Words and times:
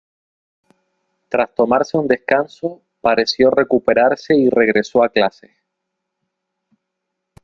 Tras 1.29 1.53
tomarse 1.53 1.95
un 1.95 2.07
descanso, 2.07 2.81
pareció 3.01 3.51
recuperarse 3.51 4.35
y 4.35 4.49
regresó 4.49 5.03
a 5.03 5.09
clases. 5.09 5.51